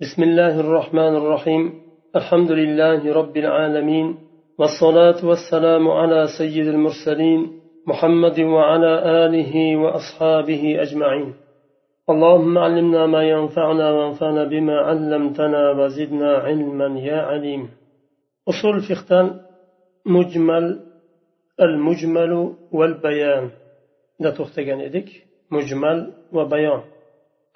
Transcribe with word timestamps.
بسم 0.00 0.22
الله 0.22 0.60
الرحمن 0.60 1.16
الرحيم. 1.16 1.72
الحمد 2.16 2.50
لله 2.50 3.12
رب 3.12 3.36
العالمين 3.36 4.16
والصلاة 4.58 5.26
والسلام 5.26 5.88
على 5.88 6.26
سيد 6.38 6.66
المرسلين 6.66 7.60
محمد 7.86 8.40
وعلى 8.40 8.92
آله 9.24 9.76
وأصحابه 9.76 10.82
أجمعين. 10.82 11.34
اللهم 12.10 12.58
علمنا 12.58 13.06
ما 13.06 13.22
ينفعنا 13.22 13.90
وانفعنا 13.90 14.44
بما 14.44 14.76
علمتنا 14.80 15.70
وزدنا 15.70 16.32
علما 16.32 17.00
يا 17.00 17.16
عليم. 17.16 17.68
أصول 18.48 18.80
فقه 18.80 19.40
مجمل 20.06 20.80
المجمل 21.60 22.54
والبيان. 22.72 23.50
لا 24.20 24.30
تختجن 24.30 24.80
إدك 24.80 25.08
مجمل 25.50 26.12
وبيان. 26.32 26.80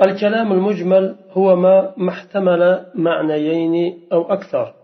الكلام 0.03 0.53
المجمل 0.53 1.17
هو 1.31 1.57
ما 1.57 1.95
محتمل 1.97 2.87
معنيين 2.95 4.09
أو 4.13 4.23
أكثر 4.33 4.75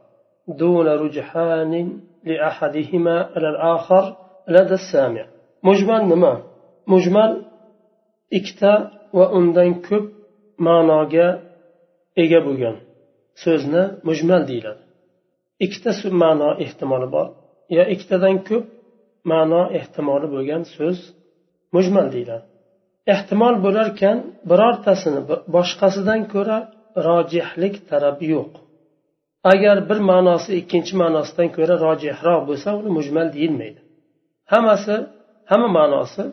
دون 0.58 0.86
رجحان 0.86 2.00
لأحدهما 2.24 3.22
على 3.36 3.48
الآخر 3.48 4.16
لدى 4.48 4.74
السامع. 4.74 5.26
مجمل 5.64 6.00
نما؟ 6.08 6.42
مجمل 6.88 7.44
اكتا 8.32 8.90
واندن 9.12 9.74
كب 9.74 10.10
ما 10.58 10.82
ناقا 10.82 11.42
ايجا 12.18 12.38
بوغن 12.38 12.76
سوزنا 13.44 13.98
مجمل 14.04 14.46
ديلا 14.46 14.76
اكتا 15.62 16.10
معنى 16.10 16.64
احتمال 16.64 17.10
بار. 17.10 17.34
يا 17.70 17.92
اكتا 17.92 18.16
دن 18.16 18.38
كب 18.38 18.64
معنى 19.24 19.76
احتمال 19.76 20.26
بوغن 20.26 20.62
سوز 20.64 21.16
مجمل 21.72 22.10
ديلا 22.10 22.49
ehtimol 23.13 23.55
bo'larkan 23.65 24.17
birortasini 24.49 25.21
boshqasidan 25.55 26.21
ko'ra 26.33 26.57
rojihlik 27.07 27.75
talabi 27.89 28.25
yo'q 28.35 28.51
agar 29.51 29.77
bir 29.89 29.99
ma'nosi 30.11 30.49
ikkinchi 30.61 30.93
ma'nosidan 31.03 31.49
ko'ra 31.57 31.75
rojihroq 31.85 32.41
bo'lsa 32.49 32.69
uni 32.79 32.91
mujmal 32.97 33.27
deyilmaydi 33.35 33.79
hammasi 34.51 34.95
hamma 35.51 35.69
ma'nosi 35.79 36.23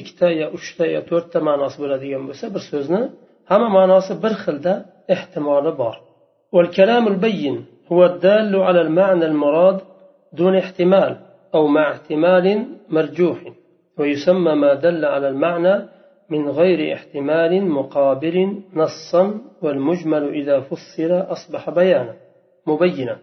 ikkita 0.00 0.26
yo 0.40 0.46
uchta 0.56 0.84
yo 0.94 1.00
to'rtta 1.10 1.38
ma'nosi 1.48 1.76
bo'ladigan 1.82 2.22
bo'lsa 2.28 2.44
bir 2.54 2.62
so'zni 2.70 3.02
hamma 3.50 3.68
ma'nosi 3.78 4.12
bir 4.24 4.34
xilda 4.44 4.74
ehtimoli 5.14 5.72
bor 5.82 5.96
والكلام 6.56 7.04
البين 7.12 7.64
هو 7.92 8.04
الدال 8.04 8.56
على 8.56 8.80
المعنى 8.80 9.24
المراد 9.32 9.78
دون 10.32 10.54
احتمال 10.56 11.12
أو 11.54 11.66
مع 11.66 11.84
احتمال 11.92 12.66
مرجوح 12.96 13.38
ويسمى 13.98 14.54
ما 14.54 14.74
دل 14.74 15.04
على 15.04 15.28
المعنى 15.28 15.74
من 16.32 16.48
غير 16.48 16.94
احتمال 16.96 17.52
مقابل 17.78 18.36
نصا 18.80 19.24
والمجمل 19.62 20.24
إذا 20.40 20.56
فسر 20.60 21.32
أصبح 21.34 21.70
بيانا 21.70 22.14
مبينا 22.66 23.16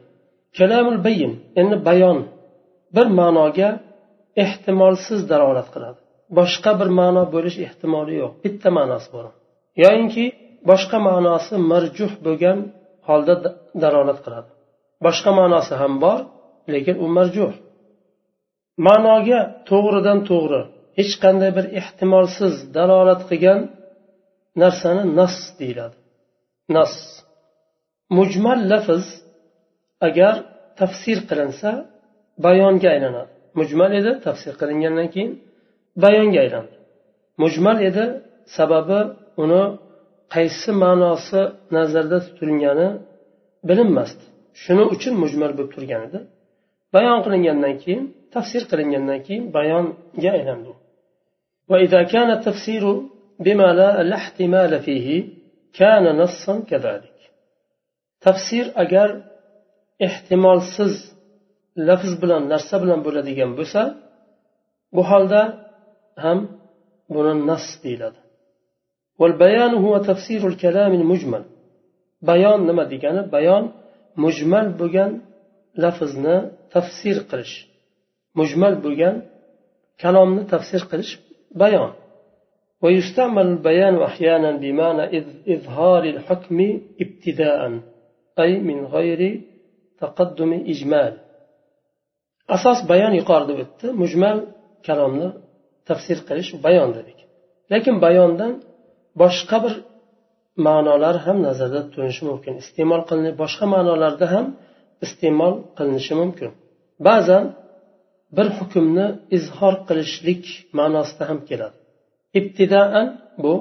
كلام 0.58 0.86
البين 0.94 1.32
إن 1.58 1.70
بيان 1.90 2.20
bir 2.96 3.08
ma'noga 3.20 3.70
ehtimolsiz 4.44 5.20
dalolat 5.32 5.68
qiladi 5.74 6.00
boshqa 6.38 6.72
bir 6.80 6.90
ma'no 7.00 7.24
bo'lish 7.36 7.58
ehtimoli 7.68 8.14
yo'q 8.22 8.34
bitta 8.44 8.70
ma'nosi 8.78 9.10
bor 9.16 9.26
yoyinki 9.84 10.26
boshqa 10.70 10.98
ma'nosi 11.10 11.54
marjuh 11.72 12.12
bo'lgan 12.26 12.60
holda 13.08 13.36
dalolat 13.84 14.20
qiladi 14.26 14.50
boshqa 15.06 15.32
ma'nosi 15.40 15.74
ham 15.82 15.94
bor 16.06 16.20
lekin 16.74 16.96
u 17.04 17.06
marjuh 17.18 17.52
ma'noga 18.88 19.40
to'g'ridan 19.70 20.20
to'g'ri 20.30 20.62
hech 20.99 21.13
qanday 21.25 21.51
bir 21.57 21.67
ehtimolsiz 21.81 22.55
dalolat 22.77 23.23
qilgan 23.31 23.61
narsani 24.63 25.03
nas 25.19 25.37
deyiladi. 25.61 25.97
Nas. 26.77 26.95
Mujmal 28.19 28.61
lafz 28.73 29.07
agar 30.07 30.35
tafsir 30.81 31.19
qilinsa 31.29 31.71
bayonga 32.47 32.89
aylanadi. 32.95 33.33
Mujmal 33.59 33.93
edi 34.01 34.11
tafsir 34.27 34.55
qilingandan 34.61 35.09
keyin 35.15 35.33
bayonga 36.05 36.39
aylandi. 36.45 36.77
Mujmal 37.43 37.79
edi 37.89 38.05
sababi 38.57 39.01
uni 39.43 39.65
qaysi 40.35 40.71
ma'nosi 40.83 41.41
nazarda 41.77 42.19
tutilgani 42.27 42.89
bilinmasdi. 43.69 44.25
Shuning 44.63 44.89
uchun 44.95 45.15
mujmal 45.23 45.53
bo'lib 45.59 45.71
turgan 45.75 46.03
edi. 46.09 46.19
Bayon 46.95 47.19
qilingandan 47.25 47.75
keyin 47.83 48.05
tafsir 48.35 48.63
qilingandan 48.71 49.21
keyin 49.27 49.45
bayonga 49.57 50.31
aylandi 50.39 50.71
وإذا 51.70 52.04
كان 52.04 52.32
التفسير 52.32 52.84
بما 53.40 53.68
لا, 53.80 54.04
لا 54.04 54.16
احتمال 54.16 54.80
فيه 54.80 55.08
كان 55.74 56.18
نصا 56.18 56.60
كذلك 56.70 57.18
تفسير 58.22 58.66
أجر 58.76 59.24
احتمال 60.06 60.62
سز 60.62 60.96
لفظ 61.78 62.12
بلان 62.22 62.44
نرسى 62.48 62.78
بلان 62.80 63.02
بولديگن 63.04 63.56
بوسا 63.56 64.10
bu 64.96 65.02
holda 65.10 65.42
ham 66.24 66.40
buni 67.14 67.34
nas 67.50 67.66
deyiladi 67.84 68.20
والبيان 69.22 69.74
هو 69.86 69.94
تفسير 70.10 70.42
الكلام 70.52 70.92
المجمل 71.02 71.44
bayon 72.30 72.60
nima 72.70 72.84
degani 72.94 73.22
bayon 73.36 73.64
mujmal 74.24 74.68
bo'lgan 74.80 75.12
lafzni 75.84 76.38
tafsir 76.74 77.18
qilish 77.30 77.56
mujmal 78.40 78.74
bo'lgan 78.86 79.16
kalomni 80.04 80.44
tafsir 80.54 80.82
qilish 80.92 81.14
bayon 81.62 81.92
ويستعمل 82.84 83.48
البيان 83.56 83.96
أحيانا 84.10 84.52
بمعنى 84.64 85.04
إظهار 85.56 86.04
الحكم 86.14 86.58
ابتداء 87.04 87.60
أي 88.44 88.52
من 88.70 88.80
غير 88.96 89.22
تقدم 90.02 90.52
إجمال 90.74 91.14
أساس 92.56 92.80
بيان 92.92 93.14
يقارد 93.20 93.50
مجمل 94.04 94.38
kalomni 94.88 95.30
tafsir 95.88 96.18
qilish 96.28 96.52
bayon 96.66 96.90
dedik 96.98 97.20
lekin 97.72 97.96
bayondan 98.06 98.54
boshqa 99.22 99.58
bir 99.64 99.74
ma'nolar 100.68 101.16
ham 101.26 101.38
nazarda 101.48 101.80
tutilishi 101.86 102.24
mumkin 102.30 102.54
iste'mol 102.64 103.02
qilinib 103.10 103.36
boshqa 103.44 103.66
ma'nolarda 103.76 104.26
ham 104.34 104.46
iste'mol 105.06 105.54
qilinishi 105.78 106.14
mumkin 106.22 106.52
ba'zan 107.08 107.44
bir 108.37 108.47
hukmni 108.59 109.07
izhor 109.37 109.75
qilishlik 109.89 110.45
ma'nosida 110.79 111.25
ham 111.31 111.39
keladi. 111.49 111.77
Ibtidoan 112.39 113.09
bu 113.43 113.53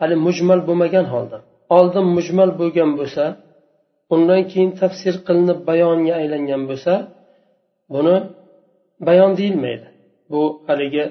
hali 0.00 0.16
mujmal 0.26 0.60
bo'lmagan 0.68 1.06
holda. 1.14 1.38
Oldin 1.78 2.06
mujmal 2.16 2.50
bo'lgan 2.60 2.90
bo'lsa 2.98 3.24
undan 4.14 4.42
keyin 4.50 4.70
tafsir 4.80 5.14
qilinib 5.26 5.58
bayonga 5.70 6.14
aylangan 6.20 6.62
bo'lsa 6.70 6.92
buni 7.94 8.16
bayon 9.08 9.32
deyilmaydi. 9.40 9.86
Bu 10.32 10.42
haligi 10.68 11.04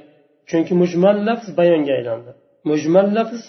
chunki 0.49 0.73
mujmal 0.81 1.17
lafz 1.27 1.47
bayonga 1.59 1.93
aylandi. 1.99 2.31
Mujmal 2.71 3.07
lafz 3.17 3.41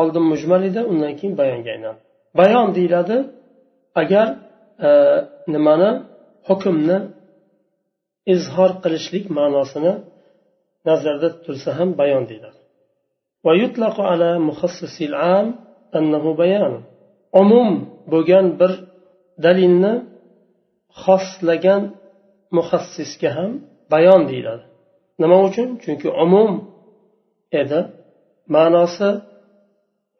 oldin 0.00 0.24
mujmal 0.32 0.62
edi 0.68 0.80
undan 0.90 1.12
keyin 1.18 1.34
bayonga 1.40 1.70
aylandi. 1.74 2.00
Bayon 2.40 2.68
deyiladi 2.76 3.16
agar 4.02 4.26
e, 4.86 4.88
nimani 5.54 5.90
hukmni 6.48 6.98
izhor 8.34 8.70
qilishlik 8.82 9.24
ma'nosini 9.38 9.92
nazarda 10.88 11.28
tutilsa 11.34 11.70
ham 11.78 11.88
bayon 12.00 12.22
deyiladi 12.30 12.60
umum 17.42 17.70
bo'lgan 18.12 18.46
bir 18.60 18.72
dalilni 19.44 19.94
xoslagan 21.02 21.82
muhassisga 22.56 23.30
ham 23.36 23.52
bayon 23.92 24.22
deyiladi 24.30 24.64
nima 25.20 25.38
uchun? 25.48 25.68
Chunki 25.82 26.08
umum 26.24 26.50
edi 27.60 27.80
ma'nosi 28.54 29.10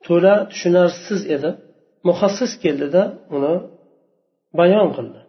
to'la 0.06 0.34
tushunarsiz 0.50 1.22
edi. 1.36 1.50
Muhassis 2.08 2.52
keldida 2.62 3.02
uni 3.36 3.54
bayon 4.58 4.88
qildi. 4.96 5.20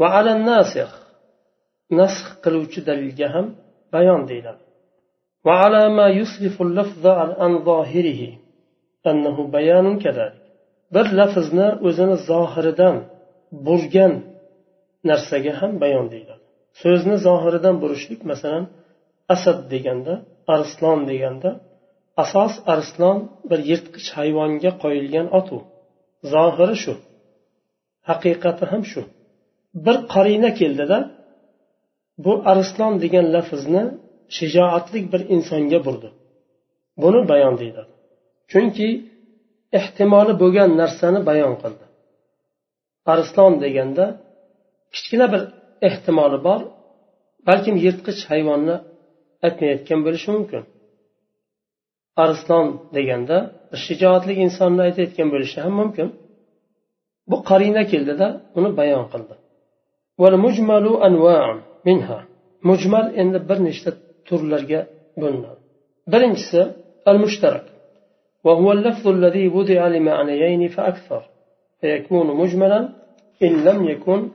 Va 0.00 0.08
ala 0.18 0.32
nasih 0.50 0.90
nasx 1.99 2.25
qiluvchi 2.43 2.79
dalilga 2.89 3.27
ham 3.35 3.45
bayon 3.93 4.21
deyiladi 4.31 4.63
وعلى 5.47 5.83
ما 5.97 6.07
يصرف 6.19 6.55
اللفظ 6.67 7.05
عن 7.41 7.51
ظاهره 7.69 8.21
أنه 9.11 9.37
بيان 9.55 9.87
كذلك 10.03 10.39
bir 10.93 11.07
lafzni 11.19 11.67
o'zini 11.87 12.17
zohiridan 12.29 12.95
burgan 13.65 14.13
narsaga 15.09 15.53
ham 15.59 15.71
bayon 15.83 16.05
deyiladi 16.13 16.43
so'zni 16.81 17.17
zohiridan 17.27 17.75
burishlik 17.81 18.21
masalan 18.31 18.65
asad 19.33 19.59
deganda 19.73 20.13
arslon 20.55 20.99
deganda 21.11 21.49
asos 22.23 22.53
arslon 22.73 23.17
bir 23.49 23.59
yirtqich 23.69 24.07
hayvonga 24.17 24.71
qo'yilgan 24.83 25.27
ot 25.39 25.47
u 25.57 25.59
zohiri 26.33 26.75
shu 26.83 26.93
haqiqati 28.09 28.63
ham 28.71 28.83
shu 28.91 29.01
bir 29.85 29.97
qarina 30.13 30.49
keldida 30.59 30.97
bu 32.18 32.42
arslon 32.52 33.00
degan 33.02 33.26
lafzni 33.34 33.82
shijoatli 34.36 35.12
bir 35.12 35.22
insonga 35.34 35.84
burdi. 35.86 36.08
Buni 37.02 37.28
bayon 37.28 37.54
deyiladi 37.60 37.92
chunki 38.50 38.88
ehtimoli 39.78 40.32
bo'lgan 40.42 40.70
narsani 40.80 41.20
bayon 41.28 41.54
qildi. 41.62 41.84
Arslon 43.12 43.52
deganda 43.64 44.06
kichkina 44.94 45.26
bir 45.32 45.42
ehtimoli 45.88 46.38
bor 46.46 46.60
balkim 47.48 47.76
yirtqich 47.84 48.20
hayvonni 48.30 48.76
aytmayotgan 49.46 50.00
bo'lishi 50.06 50.28
mumkin. 50.36 50.62
Arslon 52.24 52.66
deganda 52.96 53.36
shijoatli 53.84 54.32
insonni 54.44 54.82
aytayotgan 54.88 55.28
bo'lishi 55.34 55.58
ham 55.64 55.74
mumkin. 55.80 56.08
Bu 57.30 57.36
qarina 57.48 57.82
keldida 57.92 58.26
uni 58.58 58.70
bayon 58.80 59.04
qildi. 59.12 59.34
Mujmal 62.68 63.06
endi 63.22 63.38
bir 63.48 63.58
nechta 63.66 63.90
turlarga 64.28 64.80
bo'linadi. 65.20 65.60
Birinchisi 66.12 66.60
وهو 68.44 68.72
اللفظ 68.72 69.08
الذي 69.08 69.48
وضع 69.48 69.86
لمعنيين 69.88 70.68
فأكثر 70.68 71.22
فيكون 71.80 72.26
مجملا 72.36 72.88
إن 73.42 73.64
لم 73.64 73.88
يكن 73.88 74.30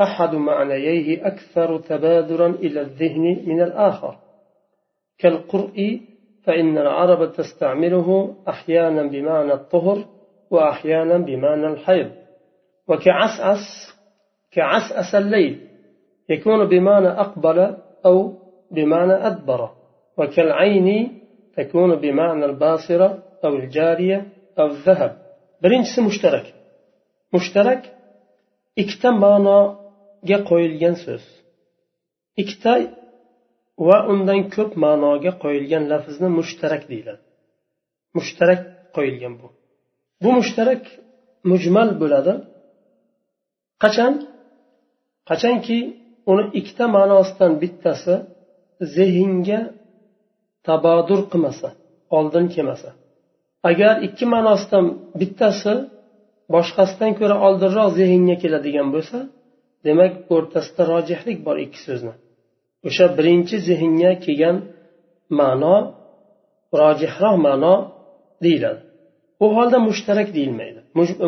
أحد 0.00 0.34
معنييه 0.34 1.26
أكثر 1.26 1.78
تبادرا 1.78 2.48
إلى 2.48 2.80
الذهن 2.80 3.42
من 3.46 3.62
الآخر 3.62 4.18
كالقرء 5.18 6.00
فإن 6.44 6.78
العرب 6.78 7.32
تستعمله 7.32 8.34
أحيانا 8.48 9.02
بمعنى 9.02 9.52
الطهر 9.52 10.04
وأحيانا 10.50 11.18
بمعنى 11.18 11.66
الحيض 11.66 12.10
وكعسعس 12.88 13.94
كعسعس 14.52 15.14
الليل 15.14 15.60
يكون 16.29 16.65
بمعنى 16.65 17.07
أقبل 17.07 17.57
أو 18.05 18.33
بمعنى 18.71 19.13
أدبر 19.13 19.69
وكالعين 20.17 20.87
تكون 21.57 21.95
بمعنى 21.95 22.45
الباصرة 22.45 23.23
أو 23.45 23.55
الجارية 23.55 24.19
أو 24.59 24.65
الذهب 24.65 25.11
برنجس 25.61 25.99
مشترك 25.99 26.53
مشترك 27.33 27.97
ikkita 28.81 29.09
ma'noga 29.23 30.37
qo'yilgan 30.49 30.95
so'z 31.03 31.23
ikkita 32.41 32.73
va 33.87 33.97
undan 34.11 34.39
ko'p 34.55 34.71
ma'noga 34.85 35.31
qo'yilgan 35.43 35.83
lafzni 35.91 36.29
mushtarak 36.39 36.83
deyiladi 36.91 37.23
mushtarak 38.17 38.61
qo'yilgan 38.95 39.33
bu 39.41 39.47
bu 40.23 40.29
mushtarak 40.39 40.83
mujmal 41.51 41.89
bo'ladi 42.01 42.33
qachon 43.83 44.13
qachonki 45.29 45.79
uni 46.30 46.44
ikkita 46.58 46.84
ma'nosidan 46.96 47.52
bittasi 47.62 48.14
zehnga 48.96 49.60
tabodur 50.66 51.20
qilmasa 51.32 51.68
oldin 52.16 52.46
kelmasa. 52.54 52.90
Agar 53.70 53.94
ikki 54.06 54.24
ma'nosidan 54.34 54.84
bittasi 55.20 55.74
boshqasidan 56.54 57.12
ko'ra 57.18 57.36
oldinroq 57.46 57.88
zehnga 58.00 58.36
keladigan 58.42 58.88
bo'lsa 58.94 59.18
demak 59.86 60.12
o'rtasida 60.34 60.82
rojihlik 60.92 61.38
bor 61.46 61.56
ikki 61.66 61.80
so'zni. 61.86 62.14
O'sha 62.88 63.06
birinchi 63.18 63.56
zehnga 63.68 64.12
kelgan 64.24 64.56
ma'no 65.40 65.76
rojihroq 66.80 67.36
ma'no 67.46 67.74
deyiladi. 68.44 68.80
Bu 69.40 69.46
holda 69.56 69.78
mushtarak 69.88 70.28
deyilmaydi. 70.36 70.80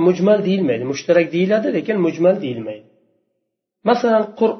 Mujmal 0.08 0.38
deyilmaydi. 0.48 0.84
Mushtarak 0.92 1.26
deyiladi 1.36 1.68
lekin 1.76 1.96
mujmal 2.06 2.36
deyilmaydi. 2.44 2.86
Masalan 3.88 4.24
qur 4.38 4.50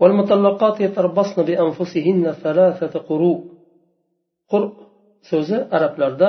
والمطلقات 0.00 0.76
يتربصن 0.86 1.38
بأنفسهن 1.48 2.24
ثلاثة 2.44 2.94
قروء 3.08 3.40
qur 4.50 4.62
so'zi 5.30 5.58
arablarda 5.76 6.28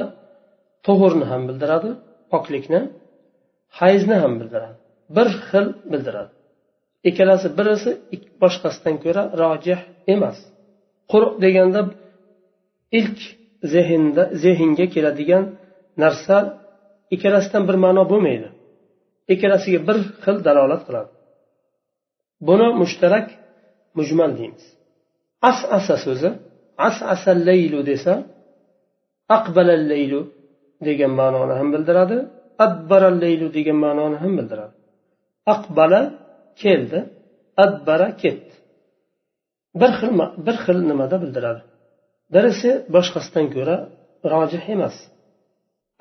tug'urni 0.85 1.25
ham 1.31 1.41
bildiradi 1.49 1.89
poklikni 2.31 2.79
hayzni 3.79 4.15
ham 4.23 4.33
bildiradi 4.39 4.77
bir 5.15 5.27
xil 5.47 5.67
bildiradi 5.91 6.31
ikkalasi 7.09 7.47
birisi 7.57 7.91
boshqasidan 8.41 8.95
ko'ra 9.03 9.23
rojih 9.41 9.79
emas 10.13 10.37
quruq 11.11 11.33
deganda 11.43 11.81
ilk 12.99 13.19
zehnda 13.73 14.23
zehnga 14.43 14.85
keladigan 14.95 15.43
narsa 16.03 16.37
ikkalasidan 17.15 17.63
bir 17.69 17.77
ma'no 17.85 18.03
bo'lmaydi 18.11 18.49
ikkalasiga 19.33 19.79
bir 19.87 19.97
xil 20.23 20.37
dalolat 20.47 20.81
qiladi 20.87 21.09
buni 22.47 22.67
mushtarak 22.81 23.27
mujmal 23.98 24.30
deymiz. 24.38 24.64
As 25.50 25.58
asa 25.76 25.96
so'zi 26.04 26.30
as 26.88 26.96
asa 27.14 27.30
laylu 27.48 27.80
desa 27.90 28.14
aqbalal 29.36 29.84
laylu 29.92 30.20
degan 30.86 31.12
ma'noni 31.20 31.54
ham 31.58 31.68
bildiradi 31.74 32.16
adbaral 32.66 33.16
laylu 33.24 33.46
degan 33.56 33.78
ma'noni 33.84 34.16
ham 34.22 34.32
bildiradi. 34.38 34.74
Aqbala 35.54 36.00
keldi 36.62 37.00
adbara 37.64 38.08
ketdi. 38.22 38.54
Bir 39.80 39.90
xil 39.98 40.10
bir 40.46 40.56
xil 40.64 40.78
nimada 40.90 41.16
bildiradi. 41.22 41.62
Birisi 42.34 42.70
boshqasidan 42.94 43.46
ko'ra 43.54 43.76
rojih 44.32 44.64
emas. 44.74 44.96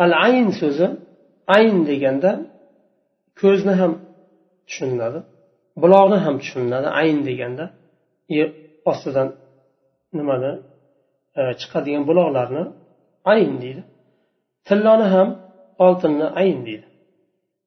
Al 0.04 0.12
ayn 0.28 0.50
so'zi 0.62 0.88
ayn 1.56 1.78
deganda 1.90 2.32
ko'zni 3.42 3.74
ham 3.82 3.92
tushuniladi 4.68 5.20
buloqni 5.82 6.18
ham 6.26 6.36
tushuniladi 6.42 6.88
ayn 7.02 7.18
deganda 7.30 7.66
yer 8.38 8.50
ostidan 8.92 9.30
nimani 10.18 10.52
chiqadigan 11.62 12.04
buloqlarni 12.10 12.64
ayn 13.34 13.54
deydi. 13.64 13.82
Tilloni 14.68 15.08
ham 15.14 15.30
oltinni 15.86 16.28
ayn 16.44 16.60
deydi. 16.68 16.90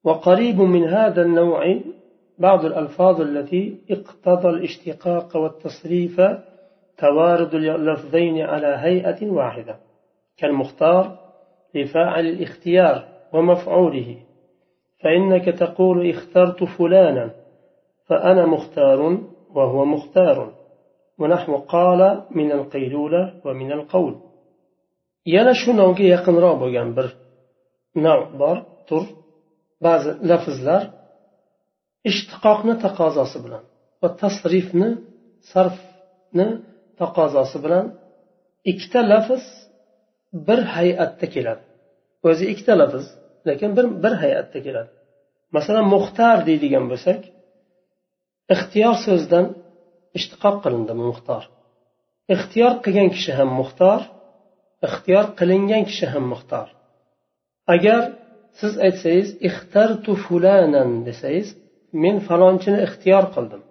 وقريب 0.07 0.61
من 0.61 0.83
هذا 0.97 1.21
النوع 1.21 1.79
بعض 2.37 2.65
الألفاظ 2.65 3.21
التي 3.21 3.63
اقتضى 3.91 4.49
الاشتقاق 4.49 5.37
والتصريف 5.37 6.21
توارد 6.97 7.53
اللفظين 7.55 8.41
على 8.41 8.67
هيئة 8.67 9.29
واحدة 9.29 9.75
كالمختار 10.37 11.19
لفاعل 11.75 12.25
الاختيار 12.25 13.07
ومفعوله 13.33 14.17
فإنك 14.99 15.45
تقول 15.45 16.09
اخترت 16.09 16.63
فلانا 16.63 17.29
فأنا 18.05 18.45
مختار 18.45 19.17
وهو 19.56 19.84
مختار 19.94 20.38
ونحو 21.18 21.56
قال 21.74 22.00
من 22.30 22.52
القيلولة 22.52 23.22
ومن 23.44 23.72
القول 23.72 24.14
yana 25.34 25.52
shu 25.60 25.70
novga 25.80 26.04
yaqinroq 26.14 26.54
bo'lgan 26.62 26.88
bir 26.96 27.06
nav 28.06 28.20
bor 28.40 28.56
tur 28.88 29.04
ba'zi 29.84 30.10
lafzlar 30.30 30.82
ishtiqoqni 32.10 32.74
taqozosi 32.84 33.38
bilan 33.44 33.62
va 34.02 34.08
tasrifni 34.22 34.90
sarfni 35.52 36.46
taqozosi 37.00 37.58
bilan 37.64 37.86
ikkita 38.72 39.00
lafz 39.12 39.44
bir 40.48 40.60
hay'atda 40.74 41.26
keladi 41.34 41.64
o'zi 42.28 42.44
ikkita 42.52 42.74
lafz 42.82 43.04
lekin 43.48 43.70
bir 43.76 43.86
bir 44.04 44.14
hay'atda 44.22 44.58
keladi 44.66 44.90
masalan 45.56 45.86
muxtar 45.94 46.36
deydigan 46.48 46.84
bo'lsak 46.92 47.20
ixtiyor 48.53 48.95
so'zidan 49.05 49.45
ishtiqoq 50.17 50.57
qilindi 50.63 50.93
muxtor. 51.05 51.43
Ixtiyor 52.33 52.73
qilgan 52.83 53.09
kishi 53.15 53.31
ham 53.39 53.49
muxtor 53.59 54.01
ixtiyor 54.87 55.25
qilingan 55.39 55.83
kishi 55.89 56.05
ham 56.13 56.25
muxtor. 56.31 56.67
Agar 57.73 58.01
siz 58.59 58.73
aytsangiz 58.85 59.29
ixtartu 59.49 60.11
fulanan 60.25 60.89
desangiz 61.07 61.47
men 62.03 62.15
falonchini 62.27 62.79
ixtiyor 62.87 63.25
qildim. 63.35 63.61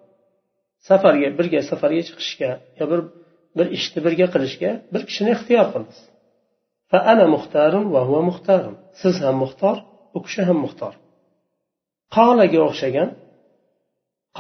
Safarga 0.88 1.29
birga 1.38 1.61
safarga 1.71 2.02
chiqishga 2.09 2.50
yo 2.79 2.85
bir 2.93 3.00
bir 3.57 3.67
ishni 3.76 4.00
birga 4.07 4.26
qilishga 4.35 4.71
bir 4.93 5.02
kishini 5.09 5.31
ixtiyor 5.37 5.67
qildingiz. 5.73 6.00
Ana 7.12 7.26
muxtarun 7.35 7.85
va 7.95 8.00
huva 8.09 8.23
muxtarun 8.31 8.76
siz 9.00 9.14
ham 9.25 9.37
muxtor 9.43 9.76
u 10.17 10.19
kishi 10.26 10.43
ham 10.49 10.59
muxtor. 10.64 10.95
Qolaga 12.14 12.61
o'xshagan 12.69 13.09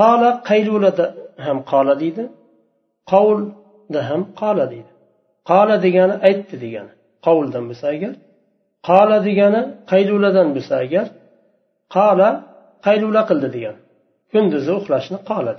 qola 0.00 0.30
qaylulada 0.48 1.06
ham 1.46 1.58
qola 1.72 1.94
deydi 2.02 2.24
qovulda 3.12 4.00
ham 4.10 4.22
qola 4.40 4.64
deydi. 4.72 4.90
Qola 5.50 5.76
degani 5.86 6.14
aytdi 6.28 6.56
degani 6.64 6.92
qovuldan 7.26 7.64
bo'lsa 7.70 7.86
agar 7.94 8.12
qola 8.88 9.18
degani 9.28 9.60
qayluladan 9.90 10.48
bo'lsa 10.56 10.74
agar 10.84 11.06
qola 11.96 12.28
qaylula 12.86 13.22
qildi 13.30 13.48
degani 13.56 13.80
kunduzi 14.32 14.70
uxlashni 14.80 15.18
qola 15.30 15.52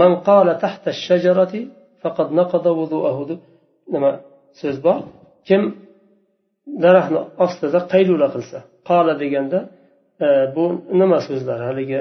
man 0.00 0.12
qola 0.28 0.52
tahta 0.64 0.90
shajarati 1.06 1.60
faqad 2.02 2.28
naqada 2.38 2.70
vuduahu 2.78 3.22
deb 3.30 3.40
nima 3.94 4.10
so'z 4.60 4.76
bor? 4.86 5.00
Kim 5.48 5.62
daraxtni 6.84 7.20
ostida 7.44 7.80
qaylula 7.92 8.28
qilsa 8.34 8.58
qola 8.90 9.14
deganda 9.22 9.58
e, 10.26 10.28
bu 10.54 10.64
nima 11.00 11.18
so'zlar 11.28 11.58
haligi 11.68 12.00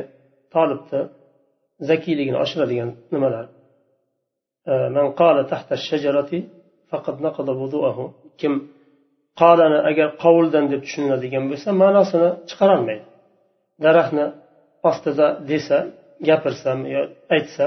tolibni 0.53 1.01
zakiyligini 1.90 2.38
oshiradigan 2.44 2.90
nimalar 3.14 3.44
man 4.96 5.06
qola 5.20 5.42
tahta 5.52 5.74
shajarati 5.88 6.38
faqat 6.90 7.16
naqada 7.26 7.52
vuduahu 7.62 8.04
kim 8.40 8.52
qolani 9.40 9.78
agar 9.90 10.08
qovuldan 10.22 10.64
deb 10.72 10.80
tushuniladigan 10.86 11.44
bo'lsa 11.50 11.68
ma'nosini 11.82 12.28
chiqarolmaydi 12.48 13.04
daraxtni 13.84 14.26
ostida 14.90 15.26
desa 15.50 15.78
gapirsa 16.28 16.70
yo 16.94 17.02
aytsa 17.36 17.66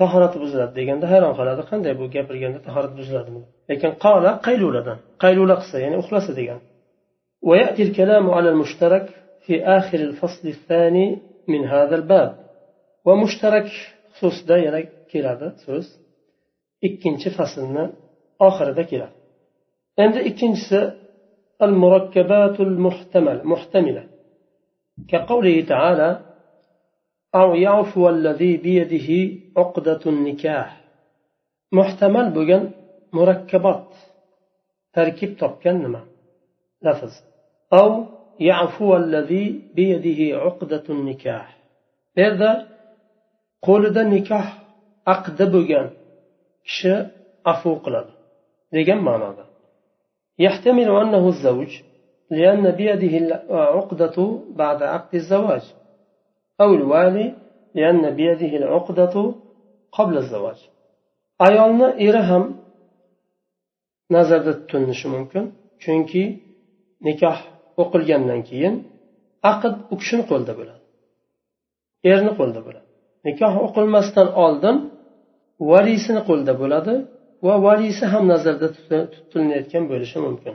tahorati 0.00 0.36
buziladi 0.42 0.72
deganda 0.78 1.06
hayron 1.12 1.32
qoladi 1.38 1.62
qanday 1.70 1.92
bu 2.00 2.04
gapirganda 2.16 2.58
tahorat 2.66 2.92
buziladimi 2.98 3.42
lekin 3.70 3.90
qola 4.04 4.30
qayluladan 4.46 4.98
qaylula 5.24 5.54
qilsa 5.60 5.76
ya'ni 5.84 5.96
uxlasa 6.02 6.32
degan 6.40 6.60
ويأتي 7.48 7.82
الكلام 7.82 8.30
على 8.30 8.48
المشترك 8.48 9.06
في 9.44 9.64
آخر 9.78 9.98
الفصل 9.98 10.48
الثاني 10.48 11.18
من 11.48 11.64
هذا 11.64 11.96
الباب 11.96 12.36
ومشترك 13.07 13.67
xususida 14.17 14.55
yana 14.65 14.81
keladi 15.11 15.47
so'z. 15.65 15.85
Ikkinchi 16.87 17.29
faslni 17.37 17.85
oxirida 18.47 18.83
keladi. 18.91 19.15
Endi 20.03 20.19
ikkinchisi 20.29 20.81
al 21.65 21.73
murakkabatul 21.81 22.75
muhtamal 22.85 23.39
muhtamila. 23.51 24.03
كقوله 25.11 25.65
تعالى 25.73 26.09
أو 27.35 27.55
يعفو 27.55 28.09
الذي 28.09 28.57
بيده 28.57 29.09
عقدة 29.57 29.99
النكاح 30.05 30.69
محتمل 31.71 32.29
بجن 32.29 32.71
مركبات 33.13 33.87
تركيب 34.93 35.37
تبكن 35.37 35.95
لفظ 36.83 37.11
أو 37.73 38.05
يعفو 38.39 38.95
الذي 38.95 39.61
بيده 39.75 40.37
عقدة 40.43 40.83
النكاح 40.89 41.57
هذا 42.17 42.72
qo'lida 43.66 44.02
nikoh 44.14 44.46
aqdi 45.14 45.44
bo'lgan 45.54 45.86
kishi 46.66 46.94
afu 47.52 47.70
qiladi 47.84 48.12
degan 48.76 49.00
ma'noda 49.08 49.44
يحتمل 50.46 50.88
أنه 51.02 51.24
الزوج 51.34 51.70
لأن 52.30 52.64
بيده 52.80 53.14
العقدة 53.24 54.16
بعد 54.60 54.80
عقد 54.82 55.12
الزواج 55.14 55.64
أو 56.62 56.74
الوالي 56.78 57.26
لأن 57.74 58.02
بيده 58.18 58.52
العقدة 58.60 59.14
قبل 59.96 60.16
الزواج 60.16 60.58
ayolni 61.46 61.88
eri 62.06 62.22
ham 62.28 62.44
nazarda 64.10 64.52
tutilishi 64.58 65.08
mumkin 65.14 65.44
chunki 65.82 66.24
nikoh 67.06 67.38
o'qilgandan 67.82 68.40
keyin 68.48 68.74
aqd 69.50 69.74
u 69.92 69.94
kishini 70.00 70.24
qo'lida 70.30 70.52
bo'ladi 70.58 70.82
erni 72.12 72.32
qo'lida 72.38 72.60
bo'ladi 72.66 72.88
nikoh 73.26 73.54
o'qilmasdan 73.66 74.28
oldin 74.44 74.76
valiysini 75.70 76.20
qo'lida 76.28 76.54
bo'ladi 76.62 76.94
va 77.46 77.54
valiysi 77.66 78.04
ham 78.12 78.24
nazarda 78.32 78.66
tutilayotgan 78.76 79.84
bo'lishi 79.92 80.18
mumkin 80.26 80.54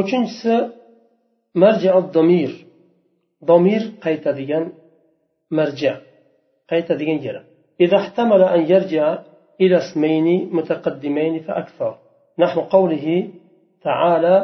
uchinchisi 0.00 0.54
domir 2.16 2.50
domir 3.50 3.82
qaytadigan 4.04 4.64
marja 5.58 5.92
qaytadigan 6.70 7.20
yeri 7.26 7.42
إذا 7.84 7.96
احتمل 7.96 8.42
أن 8.42 8.60
يرجع 8.72 9.18
إلى 9.60 9.76
اسمين 9.76 10.26
متقدمين 10.56 11.34
فأكثر 11.46 11.92
نحو 12.38 12.60
قوله 12.60 13.28
تعالى 13.82 14.36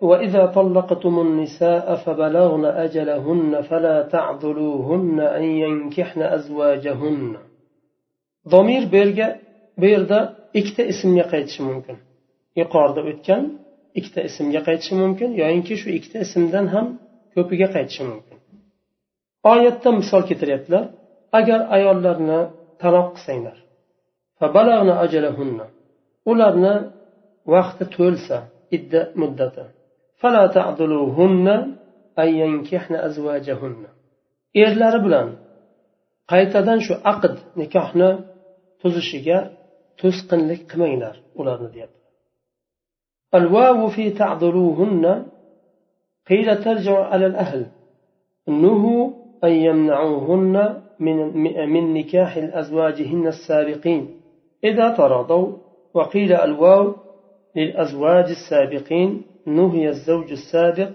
وإذا 0.00 0.46
طلقتم 0.46 1.14
النساء 1.26 1.86
فبلغن 2.04 2.64
أجلهن 2.64 3.62
فلا 3.62 4.02
تعذلوهن 4.02 5.20
أن 5.20 5.42
ينكحن 5.42 6.22
أزواجهن 6.22 7.36
ضمير 8.48 8.84
بيرجع 8.92 9.28
بيردا 9.78 10.20
ikkita 10.58 10.82
ismga 10.92 11.24
qaytishi 11.32 11.62
mumkin 11.68 11.96
yuqorida 12.60 13.00
o'tgan 13.10 13.42
ikkita 13.98 14.20
ismga 14.28 14.60
qaytishi 14.68 14.94
mumkin 15.02 15.30
yoyinki 15.42 15.74
shu 15.80 15.88
ikkita 15.98 16.18
ismdan 16.26 16.66
ham 16.74 16.86
ko'piga 17.34 17.68
qaytishi 17.76 18.02
mumkin 18.10 18.38
oyatda 19.52 19.88
misol 20.00 20.22
keltiryaptilar 20.28 20.84
agar 21.38 21.60
ayollarni 21.76 22.40
taloq 22.82 23.08
qilsanglar 23.14 23.56
ularni 26.30 26.74
vaqti 27.54 27.84
to'lsa 27.96 28.36
idda 28.77 29.01
muddati 29.21 29.65
فلا 30.21 30.47
تعضلوهن 30.47 31.47
أن 32.19 32.29
ينكحن 32.41 32.93
أزواجهن. 33.07 33.85
erlari 34.63 34.99
bilan 35.05 35.27
qaytadan 36.31 36.79
shu 36.87 36.93
aqd 37.11 37.35
nikohni 37.61 38.09
tuzishiga 38.81 39.37
to'sqinlik 39.99 40.61
qilmanglar 40.71 41.15
ularni 41.39 41.69
deyapti 41.75 41.99
الواو 43.39 43.87
في 43.95 44.09
تعذروهن 44.21 45.25
قيل 46.29 46.47
ترجع 46.63 46.97
على 47.11 47.25
الأهل. 47.25 47.65
نهوا 48.47 49.03
أن 49.43 49.53
يمنعوهن 49.67 50.55
من, 50.99 51.17
من 51.73 51.83
نكاح 51.93 52.31
أزواجهن 52.61 53.27
السابقين. 53.27 54.03
إذا 54.63 54.87
تراضوا 54.99 55.47
وقيل 55.93 56.33
الواو 56.33 56.95
للأزواج 57.55 58.25
السابقين 58.29 59.25
نهي 59.45 59.89
الزوج 59.89 60.31
السابق 60.31 60.89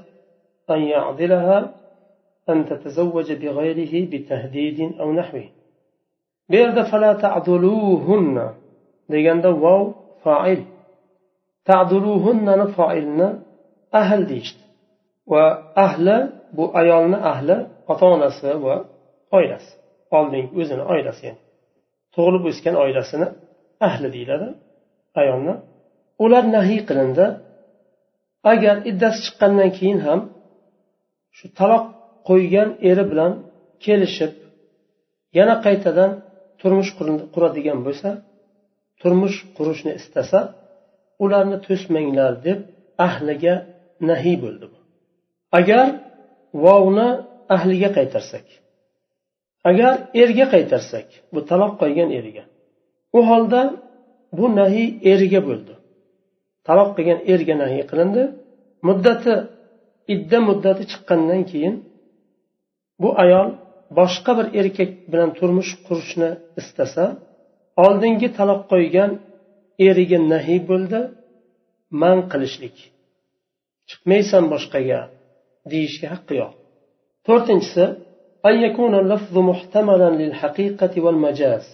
أن 0.71 0.83
يعضلها 0.83 1.75
أن 2.49 2.67
تتزوج 2.67 3.33
بغيره 3.33 4.11
بتهديد 4.11 4.81
أو 5.01 5.13
نحوه. 5.13 5.49
بيرد 6.49 6.83
فلا 6.83 7.13
تعضلوهن. 7.13 8.55
ديجان 9.09 9.47
واو 9.47 9.95
فاعل. 10.25 10.65
تعضلوهن 11.65 12.59
نفاعلن 12.59 13.43
أهل 13.95 14.27
ديشت. 14.27 14.57
وأهل 15.27 16.33
بو 16.53 16.67
أيالنا 16.67 17.31
أهل 17.31 17.69
أطانس 17.89 18.45
و 18.45 18.81
أيلس. 19.35 19.63
أولين 20.13 20.51
أوزن 20.55 20.81
أيلس 20.81 21.25
يعني. 21.25 21.39
تغلب 22.17 22.47
إسكان 22.47 22.77
أيلسنا 22.77 23.37
أهل 23.83 24.11
ديلا 24.11 24.55
أيالنا 25.19 25.74
ular 26.25 26.45
nahiy 26.57 26.81
qilindi. 26.89 27.27
Agar 28.53 28.77
iddasi 28.91 29.19
chiqqandan 29.25 29.71
keyin 29.79 29.99
ham 30.07 30.21
shu 31.37 31.47
taloq 31.59 31.85
qo'ygan 32.29 32.69
eri 32.91 33.05
bilan 33.11 33.33
kelishib 33.85 34.33
yana 35.39 35.55
qaytadan 35.67 36.11
turmush 36.61 36.91
quradigan 37.35 37.79
bo'lsa 37.87 38.09
turmush 39.01 39.37
qurishni 39.57 39.93
istasa 40.01 40.41
ularni 41.25 41.59
to'smanglar 41.67 42.33
deb 42.47 42.59
ahliga 43.07 43.55
nahiy 44.09 44.37
bo'ldi 44.45 44.67
agar 45.59 45.87
vovni 46.65 47.09
ahliga 47.57 47.91
qaytarsak 47.99 48.47
agar 49.71 49.95
erga 50.23 50.47
qaytarsak 50.55 51.07
bu 51.35 51.41
taloq 51.51 51.73
qo'ygan 51.83 52.11
eriga 52.19 52.45
u 53.19 53.21
holda 53.31 53.63
bu 54.39 54.47
nahiy 54.59 54.89
eriga 55.13 55.41
bo'ldi. 55.49 55.75
taloq 56.68 56.90
qilgan 56.98 57.20
erga 57.34 57.56
nahiy 57.62 57.84
qilindi 57.90 58.24
muddati 58.88 59.34
idda 60.14 60.38
muddati 60.50 60.84
chiqqandan 60.92 61.42
keyin 61.52 61.76
bu 63.02 63.10
ayol 63.24 63.48
boshqa 64.00 64.32
bir 64.38 64.48
erkak 64.60 64.92
bilan 65.12 65.30
turmush 65.38 65.72
qurishni 65.88 66.30
istasa 66.62 67.06
oldingi 67.86 68.30
taloq 68.38 68.62
qo'ygan 68.72 69.12
eriga 69.88 70.20
nahiy 70.34 70.60
bo'ldi 70.70 71.00
man 72.02 72.18
qilishlik 72.32 72.78
chiqmaysan 73.90 74.44
boshqaga 74.54 75.00
deyishga 75.72 76.08
haqqi 76.14 76.34
yo'q 76.42 76.54
to'rtinchisi 77.28 77.86
أن 78.46 78.62
يكون 78.62 78.94
اللفظ 78.96 79.38
محتملا 79.38 80.10
للحقيقة 80.10 81.02
والمجاز 81.02 81.66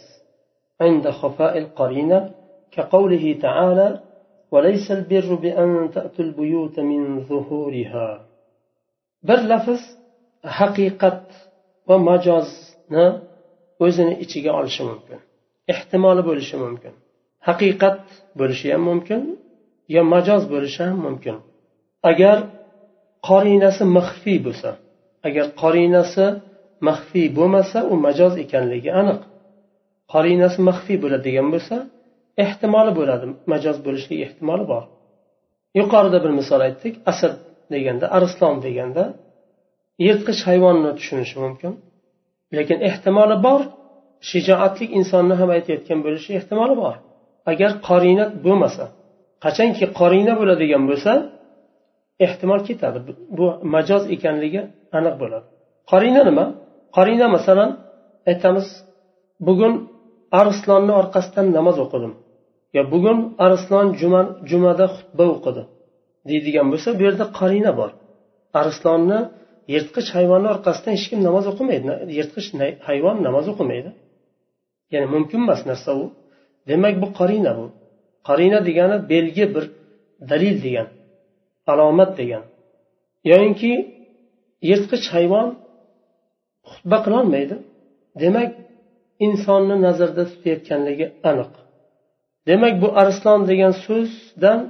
عند 0.81 1.09
خفاء 1.09 1.57
القرينة 1.57 2.31
كقوله 2.71 3.25
تعالى 3.41 3.99
وليس 4.53 4.91
البر 4.97 5.35
بأن 5.35 5.91
تأتوا 5.95 6.25
البيوت 6.25 6.79
من 6.79 7.01
ظهورها 7.29 8.09
bir 9.27 9.39
lafz 9.51 9.81
haqiqat 10.59 11.23
va 11.87 11.97
majozni 12.09 13.07
o'zini 13.85 14.13
ichiga 14.23 14.51
olishi 14.59 14.83
mumkin 14.89 15.19
ehtimoli 15.73 16.21
bo'lishi 16.29 16.55
mumkin 16.63 16.93
haqiqat 17.47 18.01
bo'lishi 18.39 18.67
ham 18.73 18.83
mumkin 18.89 19.21
yo 19.95 20.01
majoz 20.13 20.43
bo'lishi 20.53 20.81
ham 20.87 20.97
mumkin 21.07 21.35
agar 22.11 22.37
qorinasi 23.29 23.83
maxfiy 23.97 24.37
bo'lsa 24.47 24.69
agar 25.27 25.45
qorinasi 25.61 26.25
maxfiy 26.87 27.27
bo'lmasa 27.37 27.77
u 27.91 27.93
majoz 28.05 28.33
ekanligi 28.43 28.89
aniq 29.01 29.21
qorinasi 30.13 30.59
maxfiy 30.69 30.97
bo'ladigan 31.03 31.47
bo'lsa 31.53 31.75
ehtimoli 32.44 32.92
bo'ladi 32.98 33.26
majoz 33.52 33.76
bo'lishligi 33.86 34.22
ehtimoli 34.28 34.64
bor. 34.72 34.84
Yuqorida 35.78 36.18
bir 36.24 36.32
misol 36.40 36.60
aytdik 36.68 36.94
asad 37.10 37.34
deganda 37.74 38.06
arslon 38.16 38.56
deganda 38.66 39.04
yirtqich 40.06 40.40
hayvonni 40.48 40.90
tushunishi 40.98 41.36
mumkin. 41.44 41.72
Lekin 42.56 42.78
ehtimoli 42.88 43.36
bor 43.46 43.60
shijoatli 44.30 44.84
insonni 44.98 45.34
ham 45.40 45.50
aytayotgan 45.56 45.98
bo'lishi 46.06 46.30
ehtimoli 46.38 46.74
bor. 46.82 46.96
Agar 47.50 47.70
qorina 47.88 48.24
bo'lmasa 48.46 48.84
qachonki 49.44 49.84
qorina 50.00 50.32
bo'ladigan 50.40 50.82
bo'lsa 50.90 51.12
ehtimol 52.26 52.60
ketadi 52.68 52.98
bu 53.38 53.46
majoz 53.74 54.02
ekanligi 54.14 54.62
aniq 54.98 55.14
bo'ladi. 55.22 55.46
Qorina 55.90 56.22
nima? 56.28 56.46
Qorina 56.96 57.26
masalan 57.36 57.70
aytamiz 58.30 58.66
bugun 59.46 59.74
arslonni 60.40 60.92
orqasidan 61.00 61.46
namoz 61.56 61.76
o'qidim. 61.84 62.12
Yo 62.76 62.82
bugun 62.92 63.18
arslon 63.46 63.86
juma 64.00 64.22
jumada 64.50 64.86
xutba 64.94 65.24
o'qidi. 65.34 65.62
Deydigan 66.28 66.66
bo'lsa 66.72 66.88
bu 66.98 67.02
yerda 67.06 67.24
qarina 67.38 67.72
bor. 67.80 67.90
Arslonni 68.60 69.20
yirtqich 69.72 70.08
hayvonni 70.16 70.48
orqasidan 70.54 70.92
hech 70.96 71.06
kim 71.10 71.20
namoz 71.28 71.44
o'qimaydi. 71.52 71.92
Yirtqich 72.18 72.48
hayvon 72.88 73.16
namoz 73.26 73.46
o'qimaydi. 73.52 73.90
Ya'ni 74.92 75.06
mumkin 75.14 75.40
emas 75.44 75.60
narsa 75.70 75.90
u 76.02 76.04
demak 76.70 76.94
bu 77.02 77.08
qarina 77.18 77.52
bu. 77.58 77.66
Qarina 78.28 78.58
degani 78.68 78.96
belgi 79.12 79.44
bir 79.54 79.64
dalil 80.30 80.56
degan 80.66 80.88
alomat 81.72 82.10
degan. 82.20 82.44
Yoyinki 83.30 83.72
yirtqich 84.68 85.06
hayvon 85.14 85.48
xutba 86.70 86.98
qilolmaydi. 87.04 87.56
Demak 88.22 88.50
insonni 89.26 89.76
nazarda 89.86 90.22
tutayotganligi 90.32 91.06
aniq. 91.30 91.52
Demak 92.48 92.74
bu 92.82 92.88
arslon 93.02 93.40
degan 93.50 93.74
so'zdan 93.86 94.60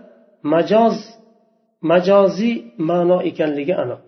majoz 0.54 0.96
majoziy 1.90 2.56
ma'no 2.88 3.18
ekanligi 3.30 3.74
aniq. 3.84 4.04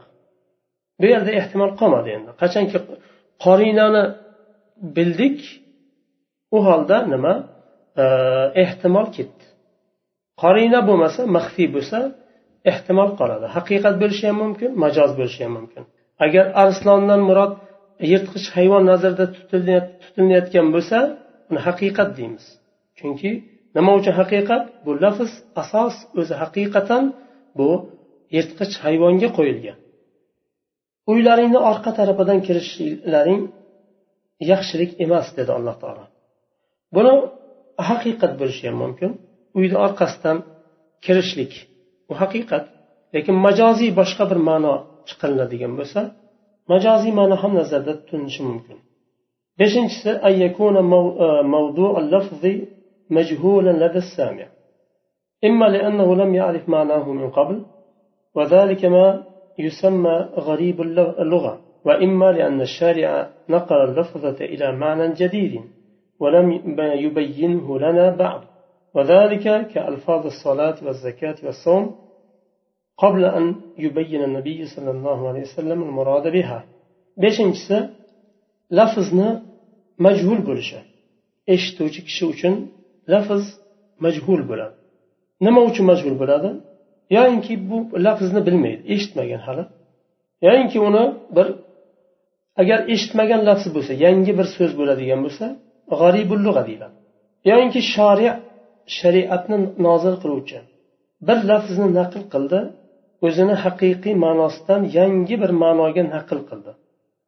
Bu 1.00 1.06
yerda 1.12 1.30
ehtimol 1.40 1.70
qolmadi 1.80 2.10
endi. 2.16 2.30
Qachonki 2.42 2.78
qorinani 3.44 4.04
bildik 4.96 5.38
u 6.56 6.58
holda 6.66 6.98
nima? 7.12 7.34
Ehtimol 8.64 9.06
ketdi. 9.16 9.44
Qorina 10.42 10.80
bo'lmasa 10.88 11.20
maxfiy 11.36 11.68
bo'lsa 11.76 11.98
ehtimol 12.70 13.10
qoladi. 13.20 13.46
Haqiqat 13.56 13.94
bo'lishi 14.02 14.24
ham 14.28 14.36
mumkin 14.44 14.70
majoz 14.84 15.10
bo'lishi 15.18 15.40
ham 15.44 15.52
mumkin. 15.58 15.82
Agar 16.24 16.46
arslondan 16.62 17.20
murod 17.28 17.52
yirtqich 18.10 18.46
hayvon 18.56 18.84
nazarda 18.92 19.24
tutilayotgan 19.36 20.66
bo'lsa 20.74 20.98
uni 21.50 21.60
haqiqat 21.66 22.10
deymiz. 22.18 22.44
Chunki 22.98 23.30
nima 23.76 23.92
uchun 23.98 24.14
haqiqat? 24.20 24.62
Bu 24.84 24.90
lafz 25.04 25.30
asos 25.62 25.94
o'zi 26.20 26.34
haqiqatan 26.42 27.04
bu 27.58 27.68
yirtqich 28.36 28.74
hayvonga 28.84 29.28
qo'yilgan. 29.38 29.78
Uylaringni 31.12 31.60
orqa 31.70 31.90
tarafidan 31.98 32.38
kirishlaring 32.46 33.42
yaxshilik 34.50 34.90
emas 35.04 35.26
dedi 35.38 35.50
alloh 35.58 35.76
taolo. 35.82 36.04
Buni 36.94 37.14
haqiqat 37.88 38.32
bo'lishi 38.40 38.64
ham 38.68 38.76
mumkin. 38.84 39.10
Uyni 39.58 39.76
orqasidan 39.86 40.38
kirishlik 41.04 41.52
bu 42.08 42.14
haqiqat. 42.22 42.64
Lekin 43.14 43.36
majoziy 43.46 43.90
boshqa 44.00 44.24
bir 44.30 44.38
ma'no 44.48 44.74
chiqariladigan 45.08 45.72
bo'lsa 45.80 46.00
majoziy 46.70 47.12
ma'no 47.18 47.36
ham 47.42 47.52
nazarda 47.54 47.92
tutilishi 47.98 48.42
mumkin 48.48 48.78
beshinchisi 49.58 50.10
موضوع 51.56 51.98
اللفظ 51.98 52.44
مجهولا 53.10 53.86
لدى 53.86 53.98
السامع. 53.98 54.46
إما 55.44 55.66
لأنه 55.66 56.14
لم 56.14 56.34
يعرف 56.34 56.68
معناه 56.68 57.12
من 57.12 57.30
قبل 57.30 57.64
وذلك 58.34 58.84
ما 58.84 59.24
يسمى 59.58 60.28
غريب 60.48 60.80
اللغة. 60.80 61.60
وإما 61.84 62.32
لأن 62.32 62.60
الشارع 62.60 63.28
نقل 63.48 63.76
اللفظة 63.88 64.44
إلى 64.44 64.76
معنى 64.76 65.14
جديد 65.14 65.60
ولم 66.20 66.48
يبينه 66.78 67.78
لنا 67.78 68.16
بعد. 68.16 68.40
وذلك 68.94 69.66
كألفاظ 69.66 70.26
الصلاة 70.26 70.76
والزكاة 70.86 71.36
والصوم 71.44 71.94
قبل 73.03 73.21
أن 73.37 73.45
يبين 73.85 74.21
النبي 74.29 74.59
صلى 74.75 74.91
الله 74.95 75.19
عليه 75.29 75.43
وسلم 75.49 75.79
المراد 75.87 76.25
بها 76.37 76.59
beshinchisi 77.23 77.77
lafzni 78.77 79.29
majhul 80.05 80.39
bo'lishi 80.49 80.79
eshituvchi 81.53 82.01
kishi 82.07 82.23
uchun 82.33 82.53
lafz 83.13 83.43
majhul 84.05 84.41
bo'ladi 84.49 84.75
nima 85.45 85.61
uchun 85.69 85.85
majhul 85.91 86.15
bo'ladi 86.21 86.49
yoyinki 87.17 87.53
bu 87.69 87.77
lafzni 88.05 88.41
bilmaydi 88.47 88.81
eshitmagan 88.93 89.41
hali 89.47 89.63
yoyinki 90.47 90.77
uni 90.89 91.03
bir 91.35 91.47
agar 92.61 92.79
eshitmagan 92.93 93.41
lafz 93.49 93.65
bo'lsa 93.75 93.93
yangi 94.05 94.31
bir 94.39 94.47
so'z 94.55 94.71
bo'ladigan 94.79 95.19
bo'lsa 95.25 95.45
g'aribul 95.99 96.41
lug'a 96.47 96.63
deyiladi 96.69 96.95
yoyinki 97.49 97.81
shori 97.93 98.27
shariatni 98.97 99.57
nozil 99.87 100.15
qiluvchi 100.23 100.59
bir 101.27 101.37
lafzni 101.49 101.87
naql 101.99 102.21
qildi 102.33 102.59
o'zini 103.26 103.54
haqiqiy 103.64 104.14
ma'nosidan 104.24 104.80
yangi 104.98 105.34
bir 105.42 105.50
ma'noga 105.62 106.02
naql 106.14 106.38
qildi. 106.50 106.72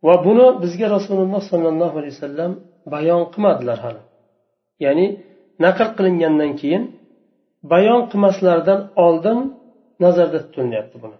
Va 0.06 0.14
buni 0.26 0.46
bizga 0.62 0.86
rasululloh 0.96 1.42
sollallohu 1.50 1.96
alayhi 2.00 2.14
vasallam 2.16 2.52
bayon 2.94 3.22
qilmadilar 3.32 3.78
hali. 3.84 4.02
Ya'ni 4.84 5.06
naql 5.64 5.88
qilingandan 5.96 6.52
keyin 6.60 6.82
bayon 7.72 8.00
qilmaslaridan 8.10 8.80
oldin 9.06 9.38
nazarda 10.04 10.38
tutilyapti 10.44 10.96
buni. 11.04 11.16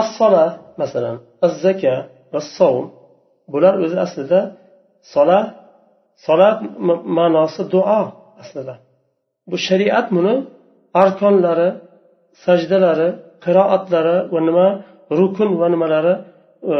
Assola 0.00 0.44
masalan 0.80 1.16
azzaka 1.46 1.94
va 2.32 2.40
savm 2.56 2.84
bular 3.52 3.74
o'zi 3.84 3.96
aslida 4.06 4.40
sola 5.14 5.40
solat 6.26 6.58
ma'nosi 7.18 7.62
duo 7.72 8.00
aslida. 8.42 8.74
Bu 9.50 9.56
shariat 9.66 10.06
buni 10.16 10.34
arkonlari 11.02 11.68
sajdalari 12.44 13.08
qiroatlari 13.44 14.16
va 14.34 14.40
nima 14.48 14.66
rukun 15.18 15.50
va 15.60 15.66
nimalari 15.74 16.14
e, 16.74 16.76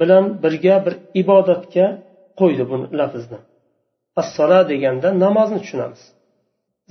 bilan 0.00 0.24
birga 0.42 0.76
bir 0.84 0.94
ibodatga 1.22 1.86
qo'ydi 2.40 2.62
bu 2.70 2.76
lafzni 3.00 3.38
assola 4.20 4.58
deganda 4.70 5.08
namozni 5.24 5.58
tushunamiz. 5.64 6.02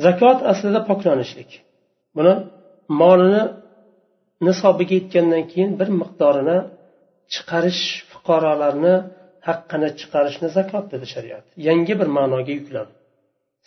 Zakot 0.06 0.40
aslida 0.52 0.80
poklanishlik. 0.90 1.50
Buni 2.18 2.34
molini 3.02 3.44
nisobiga 4.48 4.94
yetgandan 5.00 5.44
keyin 5.52 5.72
bir 5.80 5.90
miqdorini 6.02 6.58
chiqarish 7.34 7.84
fuqarolarni 8.12 8.96
haqqini 9.48 9.90
chiqarishni 10.00 10.48
zakot 10.58 10.86
dedi 10.94 11.06
shariat. 11.14 11.46
Yangi 11.68 11.94
bir 12.00 12.10
ma'noga 12.18 12.54
yukladi. 12.60 12.94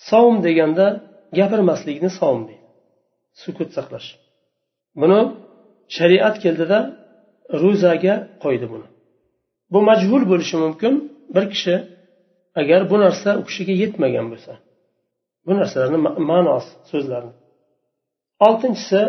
Savm 0.08 0.36
deganda 0.46 0.86
gapirmaslikni 1.38 2.10
savm 2.20 2.40
deydi. 2.48 2.66
Sukut 3.42 3.70
saqlash. 3.76 4.08
buni 5.01 5.19
shariat 5.97 6.35
keldida 6.43 6.79
ro'zaga 7.63 8.15
qo'ydi 8.43 8.65
buni 8.73 8.87
bu 9.73 9.79
majhul 9.89 10.23
bo'lishi 10.31 10.55
mumkin 10.65 10.93
bir 11.35 11.45
kishi 11.53 11.75
agar 12.61 12.81
bu 12.91 12.95
narsa 13.03 13.29
u 13.39 13.41
kishiga 13.47 13.73
yetmagan 13.83 14.25
bo'lsa 14.31 14.53
bu 15.45 15.51
narsalarni 15.59 15.99
ma'nosi 16.31 16.71
so'zlarni 16.91 17.33
oltinchisi 18.47 19.01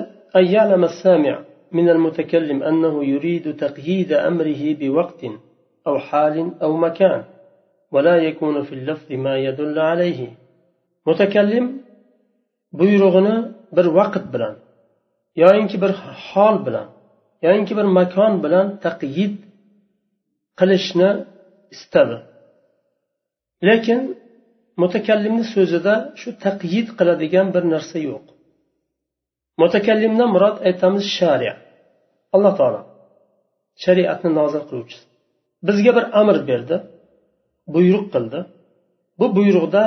من 1.78 1.87
المتكلم 1.88 2.62
أنه 2.62 2.94
يريد 3.05 3.57
تقييد 3.57 4.11
أمره 4.12 4.62
بوقت 4.81 5.22
أو 5.87 5.98
حال 5.98 6.37
أو 6.62 6.76
مكان 6.76 7.20
ولا 7.92 8.16
يكون 8.28 8.62
في 8.62 8.72
اللفظ 8.78 9.09
ما 9.12 9.35
يدل 9.46 9.78
عليه 9.78 10.20
متكلم 11.07 11.66
buyrug'ini 12.78 13.37
bir 13.76 13.87
vaqt 13.98 14.24
bilan 14.33 14.55
yoyinki 15.43 15.78
bir 15.84 15.91
hol 16.28 16.56
bilan 16.65 16.88
yoyinki 17.45 17.73
bir 17.80 17.88
makon 17.97 18.34
bilan 18.43 18.67
taqyid 18.86 19.36
qilishni 20.60 21.10
istadi. 21.76 22.17
Lekin 23.67 24.00
mutakallimni 24.82 25.45
so'zida 25.54 25.93
shu 26.19 26.30
taqyid 26.45 26.88
qiladigan 26.97 27.47
bir 27.56 27.63
narsa 27.73 27.97
yo'q. 28.10 28.26
Mutakallimdan 29.62 30.30
murod 30.36 30.58
aytamiz 30.67 31.06
shariya 31.17 31.56
alloh 32.36 32.54
taolo 32.60 32.82
shariatni 33.84 34.30
nozil 34.39 34.63
qiluvchisi 34.69 35.06
bizga 35.67 35.91
bir 35.97 36.06
amr 36.19 36.38
berdi 36.50 36.76
buyruq 37.76 38.06
qildi. 38.13 38.39
Bu 39.19 39.28
buyruqda 39.38 39.84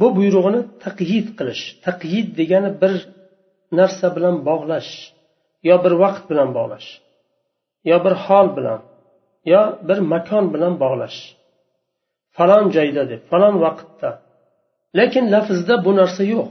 bu 0.00 0.06
buyrug'ini 0.16 0.60
taqyid 0.84 1.26
qilish 1.38 1.62
taqyid 1.86 2.28
degani 2.38 2.70
bir 2.82 2.92
narsa 3.79 4.07
bilan 4.15 4.35
bog'lash 4.49 4.91
yo 5.69 5.75
bir 5.83 5.93
vaqt 6.03 6.23
bilan 6.31 6.49
bog'lash 6.57 6.89
yo 7.89 7.97
bir 8.05 8.13
hol 8.25 8.47
bilan 8.57 8.79
yo 9.53 9.61
bir 9.87 9.99
makon 10.13 10.45
bilan 10.53 10.73
bog'lash 10.83 11.19
falon 12.35 12.65
joyda 12.75 13.03
deb 13.11 13.21
falon 13.31 13.55
vaqtda 13.65 14.09
lekin 14.99 15.25
lafzda 15.33 15.75
bu 15.85 15.91
narsa 15.99 16.23
yo'q 16.33 16.49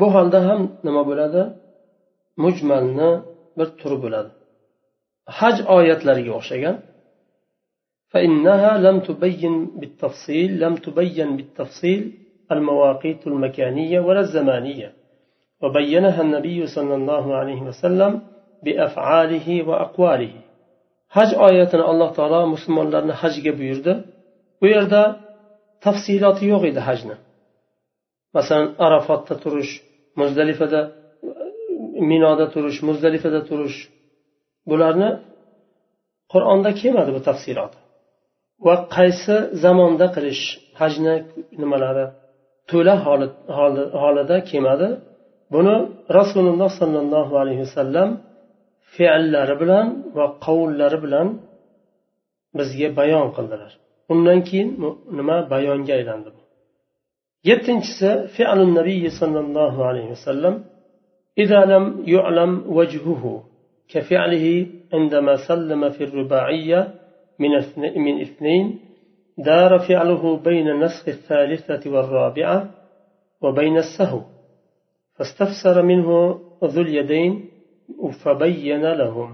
bu 0.00 0.06
holda 0.14 0.38
ham 0.48 0.60
nima 0.86 1.02
bo'ladi 1.10 1.42
mujmalni 2.44 3.10
bir 3.58 3.68
turi 3.80 3.96
bo'ladi 4.04 4.30
haj 5.38 5.56
oyatlariga 5.76 6.32
o'xshagan 6.40 6.76
فإنها 8.12 8.78
لم 8.86 8.96
تبين 9.08 9.54
بالتفصيل 9.80 10.50
لم 10.64 10.74
تبين 10.86 11.30
بالتفصيل 11.36 12.02
المواقيت 12.54 13.26
المكانية 13.26 14.00
ولا 14.00 14.20
الزمانية 14.20 14.92
وبينها 15.62 16.20
النبي 16.26 16.66
صلى 16.66 16.94
الله 16.94 17.24
عليه 17.40 17.60
وسلم 17.68 18.12
بأفعاله 18.64 19.48
وأقواله 19.68 20.34
haj 21.16 21.30
oyatini 21.46 21.84
alloh 21.90 22.10
taolo 22.18 22.40
musulmonlarni 22.54 23.14
hajga 23.22 23.52
buyurdi 23.60 23.92
bu 24.60 24.66
yerda 24.74 25.02
tafsiloti 25.84 26.44
yo'q 26.52 26.62
edi 26.70 26.80
hajni 26.88 27.16
masalan 28.36 28.66
arafotda 28.86 29.34
turish 29.44 29.72
muzdalifada 30.20 30.80
minoda 32.10 32.46
turish 32.54 32.78
muzdalifada 32.88 33.40
turish 33.50 33.78
bularni 34.70 35.10
qur'onda 36.32 36.70
kelmadi 36.80 37.10
bu 37.16 37.20
tafsilot 37.28 37.72
va 38.66 38.74
qaysi 38.96 39.36
zamonda 39.64 40.06
qilish 40.16 40.42
hajni 40.80 41.14
nimalari 41.62 42.06
to'la 42.70 42.94
holida 44.02 44.36
kelmadi 44.50 44.88
Buni 45.53 45.75
rasululloh 46.19 46.69
sollallohu 46.81 47.33
alayhi 47.41 47.61
vasallam 47.67 48.09
fe'llari 48.95 49.55
bilan 49.61 49.85
va 50.17 50.25
qovullari 50.45 50.97
bilan 51.05 51.27
bizga 52.57 52.89
bayon 52.99 53.27
qildilar 53.35 53.71
undan 54.13 54.39
keyin 54.47 54.69
nima 55.17 55.37
bayonga 55.53 55.93
aylandi 55.99 56.29
yettinchisi 57.49 58.09
fe'lun 58.35 58.71
nabiy 58.79 59.03
sollallohu 59.19 59.79
alayhi 59.89 60.11
vasallam 60.15 60.55
إذا 61.43 61.65
لم 61.73 62.03
يعلم 62.07 62.51
وجهه 62.77 63.23
كفعله 63.93 64.67
عندما 64.93 65.33
سلم 65.49 65.89
في 65.89 66.03
الرباعية 66.03 66.93
من 67.39 67.51
من 68.05 68.21
اثنين 68.21 68.79
دار 69.37 69.79
فعله 69.79 70.37
بين 70.37 70.67
نسخ 70.83 71.07
الثالثة 71.07 71.91
والرابعة 71.93 72.69
وبين 73.41 73.77
السهو 73.77 74.21
فاستفسر 75.16 75.76
منه 75.90 76.08
ذو 76.72 76.80
اليدين 76.86 77.32
فبين 78.22 78.84
لهم 79.02 79.30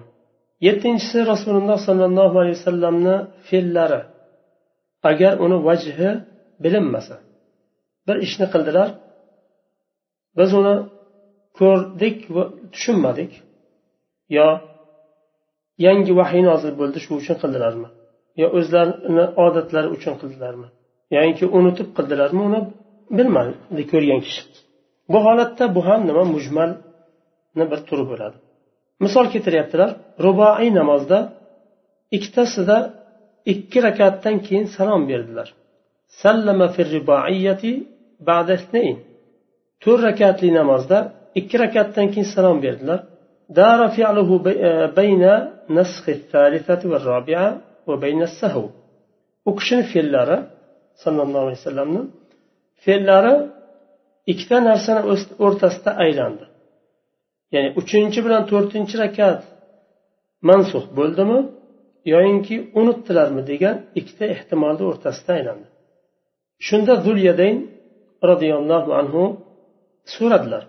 yettinchisi 0.66 1.18
rasululloh 1.32 1.78
sollallohu 1.88 2.36
alayhi 2.42 2.56
vasallamni 2.60 3.16
fe'llari 3.48 4.00
agar 5.10 5.32
uni 5.44 5.58
vajhi 5.68 6.10
bilinmasa 6.62 7.16
bir 8.06 8.16
ishni 8.26 8.46
qildilar 8.54 8.88
biz 10.38 10.50
uni 10.60 10.74
ko'rdik 11.60 12.18
va 12.34 12.44
tushunmadik 12.74 13.32
yo 14.36 14.48
yangi 15.86 16.12
vahiy 16.20 16.42
nozil 16.50 16.72
bo'ldi 16.80 16.98
shu 17.04 17.12
uchun 17.20 17.36
qildilarmi 17.42 17.88
yo 18.40 18.46
o'zlarini 18.58 19.24
odatlari 19.44 19.88
uchun 19.96 20.14
qildilarmi 20.20 20.68
yoinki 21.16 21.44
unutib 21.58 21.88
qildilarmi 21.96 22.40
uni 22.48 22.60
bilmadi 23.18 23.82
ko'rgan 23.92 24.20
kishi 24.26 24.42
bu 25.12 25.18
holatda 25.26 25.64
bu 25.76 25.80
ham 25.88 26.00
nima 26.08 26.24
mujmalni 26.34 27.64
bir 27.70 27.80
turi 27.88 28.04
bo'ladi 28.10 28.36
misol 29.04 29.26
keltiryaptilar 29.32 29.90
ruboiy 30.26 30.68
namozda 30.80 31.18
ikkitasida 32.16 32.76
ikki 33.52 33.78
rakatdan 33.86 34.36
keyin 34.46 34.66
salom 34.76 35.02
berdilar 35.10 35.48
sallama 36.22 36.66
to'rt 39.82 40.02
rakatli 40.08 40.48
namozda 40.60 40.98
ikki 41.40 41.56
rakatdan 41.64 42.06
keyin 42.12 42.28
salom 42.36 42.58
berdilar 42.66 43.00
دار 43.60 43.80
فعله 43.96 44.30
بين 45.00 45.24
نسخ 45.76 46.04
الثالثة 46.18 46.82
والرابعة 46.90 47.48
وبين 47.88 48.22
السهو 48.22 48.66
u 49.48 49.56
kishini 49.56 49.84
fe'llari 49.92 50.38
sallallohu 51.02 51.44
alayhi 51.46 51.58
vasallamni 51.60 52.02
fe'llari 52.84 53.34
ikkita 54.31 54.57
narsani 54.69 55.01
o'rtasida 55.45 55.91
aylandi. 56.03 56.45
Ya'ni 57.53 57.69
uchinchi 57.81 58.19
bilan 58.25 58.43
to'rtinchi 58.51 58.95
rakat 59.03 59.39
mansux 60.49 60.85
bo'ldimi 60.97 61.39
yoyinki 62.13 62.55
unutdilarmi 62.79 63.41
degan 63.51 63.75
ikkita 63.99 64.25
ehtimolni 64.35 64.83
o'rtasida 64.89 65.31
aylandi. 65.37 65.67
Shunda 66.67 66.93
zulyadayn 67.05 67.57
roziyallohu 68.29 68.91
anhu 69.01 69.23
so'radilar. 70.15 70.63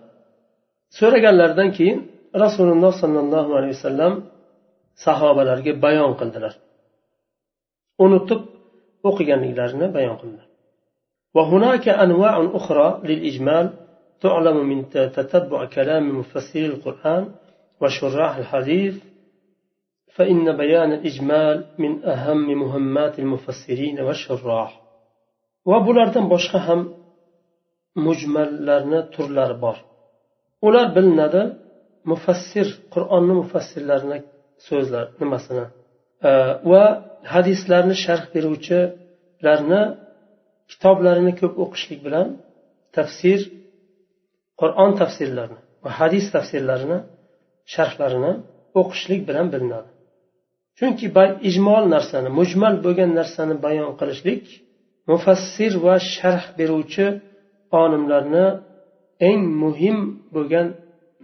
So'raganlaridan 0.97 1.69
keyin 1.77 1.97
rasululloh 2.43 2.93
sollallohu 3.01 3.51
alayhi 3.59 3.75
vasallam 3.77 4.13
sahobalarga 5.05 5.73
bayon 5.85 6.11
qildilar. 6.19 6.53
Unutib 8.05 8.41
o'qiganliklarini 9.09 9.87
bayon 9.97 10.15
qildilar. 10.21 10.50
وهناك 11.35 11.89
أنواع 11.89 12.49
أخرى 12.53 13.01
للإجمال 13.03 13.73
تعلم 14.21 14.69
من 14.69 14.89
تتبع 14.89 15.65
كلام 15.65 16.19
مفسر 16.19 16.65
القرآن 16.65 17.31
وشراح 17.81 18.37
الحديث 18.37 18.95
فإن 20.15 20.57
بيان 20.57 20.91
الإجمال 20.93 21.65
من 21.79 22.05
أهم 22.05 22.59
مهمات 22.59 23.19
المفسرين 23.19 23.99
والشراح. 23.99 24.81
وبلاردن 25.65 26.29
بشخهم 26.29 26.93
مجمل 27.95 28.65
لرنا 28.65 29.01
ترلار 29.01 29.53
بار. 29.53 29.91
ular 30.67 30.87
bilinadi 30.95 31.43
mufassir 32.11 32.67
qur'onni 32.93 33.33
mufassirlarini 33.41 34.19
so'zlar 34.67 35.05
وحديث 36.71 37.59
لرنا 37.69 37.93
hadislarni 37.93 37.95
sharh 38.05 38.25
لرنا 39.45 39.81
kitoblarini 40.71 41.33
ko'p 41.41 41.53
o'qishlik 41.63 41.99
bilan 42.07 42.27
tafsir 42.97 43.39
qur'on 44.61 44.91
tafsirlarini 45.01 45.59
va 45.83 45.89
hadis 45.99 46.25
tafsirlarini 46.35 46.97
sharhlarini 47.73 48.33
o'qishlik 48.79 49.21
bilan 49.29 49.47
bilinadi. 49.53 49.89
Chunki 50.79 51.05
ijmol 51.49 51.83
narsani 51.95 52.29
mujmal 52.39 52.75
bo'lgan 52.85 53.11
narsani 53.19 53.55
bayon 53.65 53.91
qilishlik 53.99 54.43
mufassir 55.11 55.73
va 55.85 55.95
sharh 56.15 56.45
beruvchi 56.59 57.05
olimlarni 57.81 58.45
eng 59.29 59.41
muhim 59.63 59.97
bo'lgan 60.35 60.67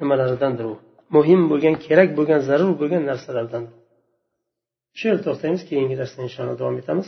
nimalaridandir 0.01 0.65
u. 0.73 0.75
Muhim 1.15 1.41
bo'lgan 1.51 1.75
kerak 1.85 2.09
bo'lgan 2.17 2.41
zarur 2.49 2.71
bo'lgan 2.81 3.03
narsalardan 3.11 3.63
shu 4.97 5.03
yerda 5.09 5.23
to'xtaymiz 5.27 5.61
keyingi 5.69 5.95
darsda 6.01 6.19
inshaalloh 6.27 6.57
davom 6.61 6.77
etamiz. 6.81 7.07